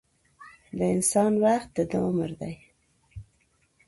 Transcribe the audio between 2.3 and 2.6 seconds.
دی.